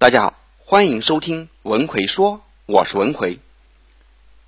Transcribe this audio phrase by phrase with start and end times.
[0.00, 3.38] 大家好，欢迎收听文奎说，我是文奎。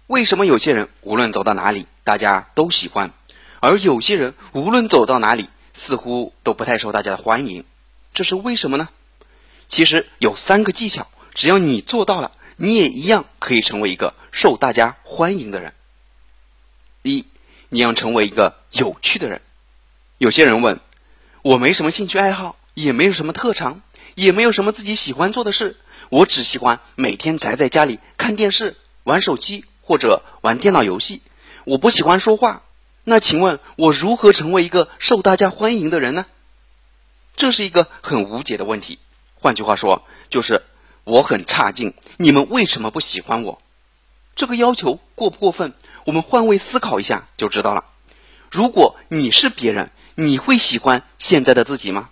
[0.07, 3.13] 为什么有些人无论走到哪里，大家都喜欢，
[3.61, 7.67] 而有些人无论走到哪里，似乎都不太受大家的欢迎？
[8.15, 8.89] 这是为什么呢？
[9.69, 15.75] 其实有三个技巧，只要你做到了，你也一样可以成为一个受大家欢迎的人。
[17.03, 17.27] 一，
[17.69, 19.43] 你要成为一个有趣的人。
[20.17, 20.81] 有些人问
[21.43, 23.83] 我，没什么兴趣爱好，也没有什么特长，
[24.15, 25.77] 也没有什么自己喜欢做的事，
[26.11, 31.23] 我只喜欢每天宅在家里看电视、玩手机或者玩电脑游戏。
[31.65, 32.63] 我不喜欢说话，
[33.05, 36.27] 那请问我如何成为一个受大家欢迎的人呢？
[37.37, 38.99] 这是一个很无解的问题。
[39.35, 40.63] 换句话说，就是
[41.05, 43.61] 我很差劲，你们为什么不喜欢我？
[44.35, 45.73] 这个要求过不过分？
[46.05, 47.85] 我们换位思考一下就知道了。
[48.51, 52.11] 如果你是别人，你会喜欢现在的自己吗？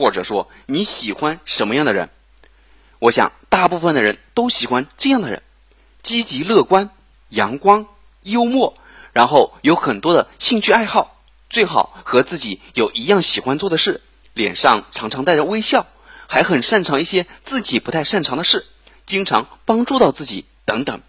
[0.00, 2.08] 或者说你喜欢什么样的人？
[3.00, 5.42] 我想大部分的人都喜欢这样的人：
[6.00, 6.88] 积极乐观、
[7.28, 7.86] 阳光、
[8.22, 8.78] 幽默，
[9.12, 14.00] 然后有很多的兴趣爱好，最好和自己有一样喜欢做的事，
[14.32, 15.86] 脸上常常带着微笑，
[16.26, 18.64] 还很擅长一些自己不太擅长的事，
[19.04, 21.02] 经常帮助到自己等等。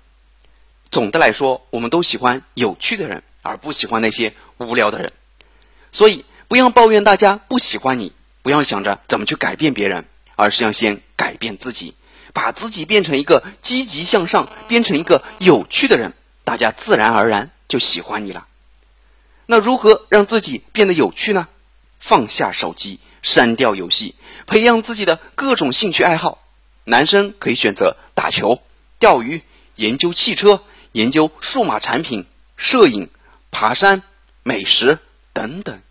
[0.91, 5.13] 总的来说，我们都喜欢有趣的人，而不喜欢那些无聊的人。
[5.93, 8.11] 所以，不要抱怨大家不喜欢你，
[8.41, 11.93] 不要想着怎么去改变别人，而是要先改变自己，
[12.33, 18.47] 把自己变成一个积极向上、变成一个有趣的人，大家自然而然就喜欢你了。
[19.45, 21.47] 那如何让自己变得有趣呢？
[21.99, 24.15] 放下手机，删掉游戏，
[24.47, 26.43] 培养自己的各种兴趣爱好。
[26.83, 28.61] 男生可以选择打球、
[28.97, 29.41] 钓鱼、
[29.75, 32.25] 研究汽车、研究数码产品、
[32.57, 33.09] 摄影、
[33.51, 34.01] 爬山、
[34.43, 34.99] 美食。
[35.33, 35.81] 等等，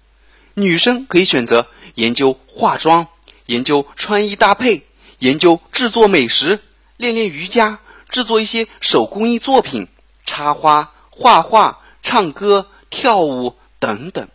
[0.53, 3.07] 女生可以选择研究化妆、
[3.47, 4.83] 研究穿衣搭配、
[5.19, 6.61] 研究制作美食、
[6.97, 9.89] 练练瑜伽、制作一些手工艺作品、
[10.27, 14.29] 插花、画画、唱歌、跳舞等等。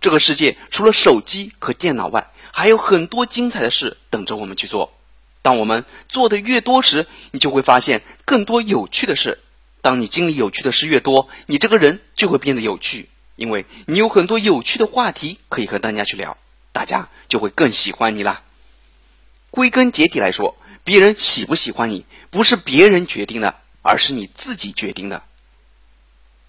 [0.00, 4.92] 这个世界除了手机和电脑外，还有很多精彩的事等着我们去做。
[5.42, 9.40] 当我们做的越多时，你就会发现更多有趣的事。
[9.80, 13.08] 当你经历有趣的事越多，你这个人就会变得有趣。
[13.36, 16.38] 因为你有很多有趣的话题可以和大家去聊，
[16.74, 18.42] 大家就会更喜欢你啦。
[19.50, 25.22] 归根结底来说，别人喜不喜欢你，不是别人决定的，而是你自己决定的。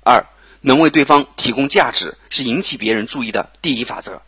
[0.04, 0.26] 二，
[0.62, 4.24] 能为对方提供价值，是引起别人注意的第一法则。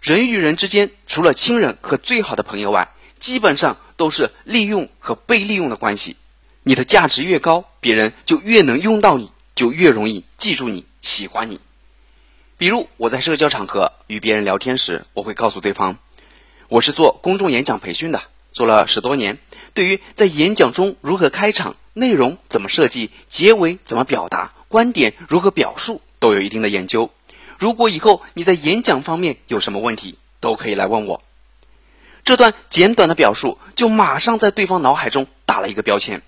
[0.00, 2.88] 人与人之间，除了亲人和最好的朋友外，
[3.18, 6.16] 基本上都是利用和被利用的关系。
[6.62, 11.58] 你的价值越高，别人就越能用到你，就越容易记住你，喜欢你。
[12.58, 15.98] 比如我在社交场合与别人聊天时，我会告诉对方，
[16.68, 19.36] 我是做公众演讲培训的，做了十多年，
[19.74, 27.10] 对于在演讲中如何开场、内容怎么设计、结尾怎么表达、观点如何表述，都有一定的研究。
[27.58, 31.22] 如果以后你在演讲方面有什么问题，都可以来问我。
[32.24, 36.22] 这段简短的表述就马上在对方脑海中打了一个标签：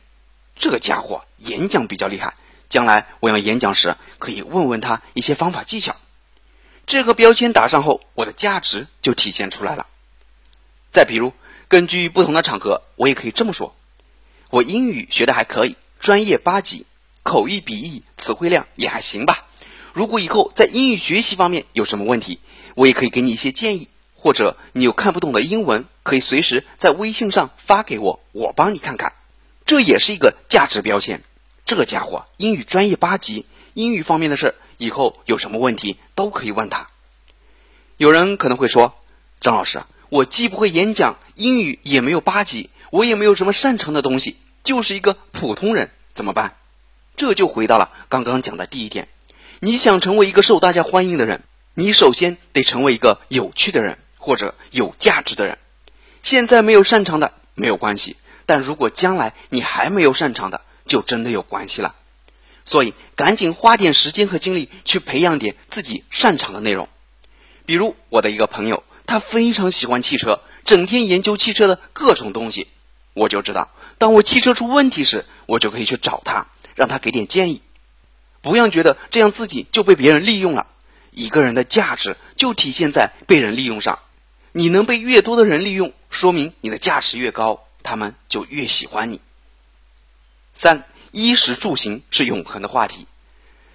[0.59, 2.35] 这个家伙演讲比较厉害，
[2.69, 5.97] 将来我要演讲时可以问问他一些方法技巧。
[6.89, 9.87] 这个标签打上后，我的价值就体现出来了。
[10.91, 11.35] 再比如，
[11.69, 13.77] 根据不同的场合，我也可以这么说：
[14.49, 16.87] 我英语学的还可以，专业八级，
[17.23, 19.45] 口译、笔译、词汇量也还行吧。
[19.93, 22.41] 如果以后在英语学习方面有什么问题，
[22.75, 29.13] 我也可以给你一些建议，或者你有看不懂的英文，可以随时在微信上发给我，我帮你看看。
[29.67, 31.23] 这也是一个价值标签。
[31.67, 33.45] 这个家伙英语专业八级，
[33.75, 34.55] 英语方面的事。
[34.79, 36.89] 以后有什么问题都可以问他。
[37.99, 38.95] 有人可能会说
[39.41, 46.57] ：“张老师，我既不会演讲，英语也没有八级，我也没有什么擅长的东西，就是一个普通人，怎么办？”
[47.17, 49.09] 这就回到了刚刚讲的第一点：
[49.59, 51.43] 你想成为一个受大家欢迎的人，
[51.75, 55.59] 你首先得成为一个有趣的人或者有价值的人。
[56.23, 58.17] 现在没有擅长的没有关系，
[58.47, 61.97] 但如果将来你还没有擅长的，就真的有关系了。
[62.69, 66.87] 所以，赶紧花点时间和精力去培养点自己擅长的内容。
[67.65, 72.69] 比如，我的一个朋友，他非常喜欢汽车，整天研究汽车的各种东西。
[73.15, 77.63] 我就知道，当我汽车出问题时，我就可以去找他，让他给点建议。
[78.43, 80.67] 不要觉得这样自己就被别人利用了。
[81.11, 83.99] 一个人的价值就体现在被人利用上。
[84.53, 89.23] 你能被越多的人利用，说明你的价值越高，他们就越喜欢你。
[90.53, 90.85] 三。
[91.11, 93.07] 衣食住行是永恒的话题。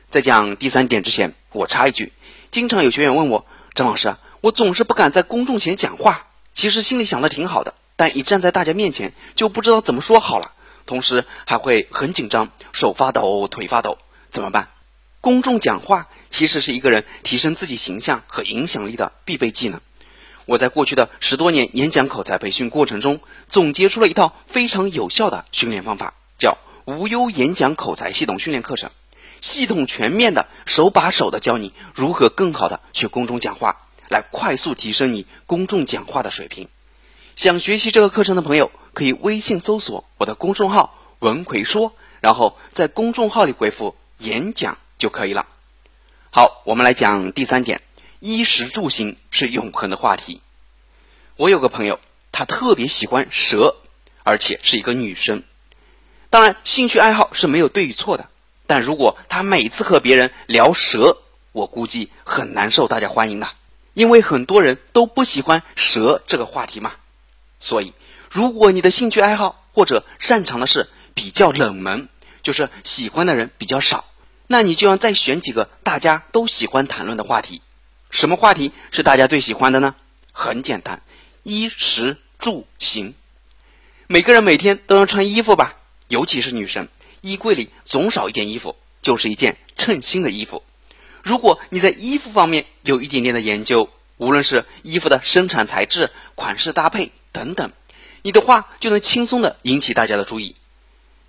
[0.09, 2.13] 在讲第三点之前，我插一句：
[2.51, 10.51] 经常有学员问我，张老师，我总是不敢在公众前讲话，其实心里想的挺好的，但一站在大家面前就不知道怎么说好了，
[10.85, 13.97] 同时还会很紧张，手发抖、腿发抖，
[14.29, 14.69] 怎么办？
[15.19, 19.79] 公众讲话其实是一个人提升自己形象和影响力的必备技能。
[20.45, 26.13] 我在过去的十多年演讲口才培训过程中，总结出了一套非常有效的训练方法，
[26.85, 28.91] 无忧演讲口才系统训练课程，
[29.39, 36.68] 系统全面的、手把手的教你如何更好的去公众讲话，来快速提升你公众讲话的水平。
[37.35, 45.47] 想学习这个课程的朋友，可以微信搜索我的公众号“文奎说”，然后在公众号里回复“演讲”就可以了。
[46.29, 47.81] 好，我们来讲第三点。
[48.19, 50.41] 衣食住行是永恒的话题。
[51.36, 52.00] 我有个朋友，
[52.31, 53.75] 她特别喜欢蛇，
[54.24, 55.44] 而且是一个女生。
[56.33, 58.27] 当然，兴趣爱好是没有对与错的。
[58.65, 61.15] 但如果他每次和别人聊蛇，
[61.51, 63.47] 我估计很难受大家欢迎的，
[63.94, 66.94] 因为很多人都不喜欢蛇这个话题嘛。
[67.59, 67.94] 所以，
[68.31, 72.09] 如果你的兴趣爱好或者擅长的事比较冷门，
[72.41, 74.06] 就是喜欢的人比较少，
[74.47, 77.62] 那你就要再选几个大家都喜欢谈论的话题。
[78.09, 79.94] 什么话题是大家最喜欢的呢？
[80.31, 81.03] 很简单，
[81.44, 83.13] 衣食住行。
[84.07, 85.75] 每个人每天都要穿衣服吧，
[86.13, 86.89] 尤其是女生，
[87.21, 90.62] 衣柜里总少一件衣服，就是一件称心的衣服。
[91.24, 97.71] 如果你在衣服方面有一点点的研究，无论是衣服的生产材质、款式搭配等等，
[98.21, 100.56] 你的话就能轻松的引起大家的注意。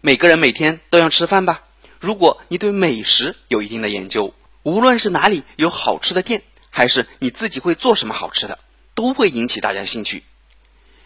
[0.03, 1.63] 每个人每天都要吃饭吧，
[1.99, 4.35] 如果你对美食有一定的研究，
[4.65, 6.43] 无论是哪里有好吃的店。
[6.69, 8.59] 还是你自己会做什么好吃的，
[8.95, 10.25] 都会引起大家兴趣。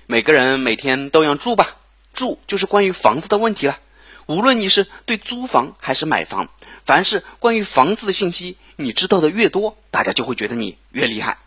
[0.07, 1.77] 每个人每天都要住吧，
[2.19, 3.79] 住就是关于房子的问题了。
[4.27, 6.51] 无论你是对租房还是买房，
[6.85, 11.39] 凡是关于房子的信息，你知道的越多，大家就会觉得你越厉害。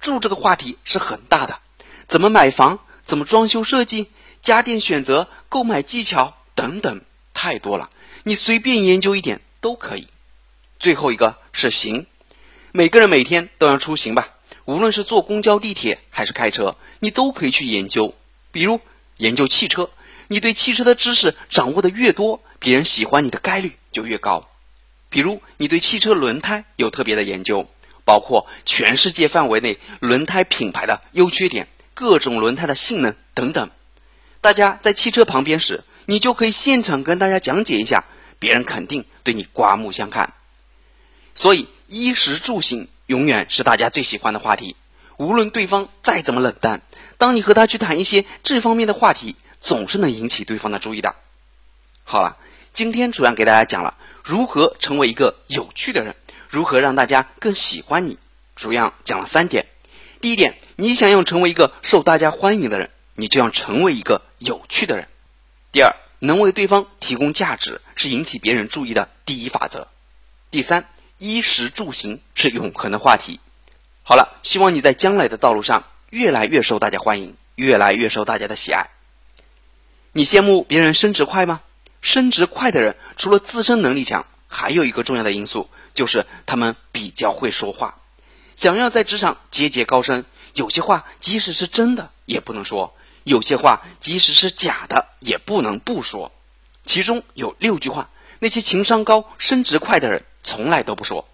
[0.00, 1.58] 住这个话题是很大的，
[2.06, 4.06] 怎么买房，怎么装修设计，
[4.40, 7.00] 家电选择、购买技巧等等，
[7.34, 7.90] 太多了。
[8.22, 10.06] 你随便研究一点都可以。
[10.78, 12.06] 最后一个是行。
[12.70, 14.28] 每个人每天都要出行吧，
[14.66, 18.14] 无论是坐公交、地铁还是开车，你都可以去研究。
[18.52, 18.80] 比如
[19.16, 19.90] 研究汽车，
[20.28, 24.48] 你对汽车的知识掌握的越多，别人喜欢你的概率就越高。
[25.08, 27.68] 比如你对汽车轮胎有特别的研究，
[28.04, 33.70] 包括全世界范围内轮胎品牌的优缺点、各种轮胎的性能等等。
[34.40, 38.04] 大家在汽车旁边时，你就可以现场跟大家讲解一下，
[38.38, 40.34] 别人肯定对你刮目相看。
[41.34, 41.68] 所以。
[41.88, 44.74] 衣食住行永远是大家最喜欢的话题，
[45.18, 46.82] 无论对方再怎么冷淡，
[47.16, 49.36] 当你和他去谈一些这方面的话题，
[49.66, 51.16] 总是能引起对方的注意的。
[52.04, 52.36] 好了，
[52.70, 56.14] 今天主要给大家讲了如何成为一个有趣的人，
[56.48, 58.16] 如何让大家更喜欢你，
[58.54, 59.66] 主要讲了三点。
[60.20, 65.08] 第一点，你想要成为一个受大家欢迎的人，你就要成为一个有趣的人。
[65.72, 69.88] 第二，能为对方提供价值是引起别人注意的第一法则。
[70.52, 70.86] 第三。
[71.18, 73.40] 衣食住行是永恒的话题。
[74.04, 78.90] 好了，希望你在将来的道路上越来越受大家欢迎，越来越受大家的喜爱。
[80.16, 81.60] 你羡慕别人升职快吗？
[82.00, 87.98] 升职快的人，除了自身能力强，还有一个重要的因素就是他们比较会说话。
[88.54, 90.24] 想要在职场节节高升，
[90.54, 96.32] 有些话即使是真的也不能说，有些话即使是假的也不能不说。
[96.86, 98.08] 其中有六句话，
[98.38, 100.24] 那些情商高、升职快的人。
[100.42, 101.28] 从来都不说，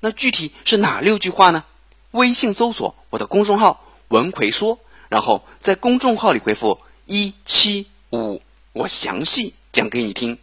[0.00, 1.64] 那具体是哪六句话呢？
[2.10, 4.78] 微信搜索我的公众号“文奎说”，
[5.08, 8.40] 然后在公众号里回复一七五，
[8.72, 10.38] 我详细讲给你听。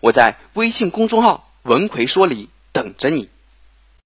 [0.00, 3.28] 我在微信公众号“文奎说”里等着你。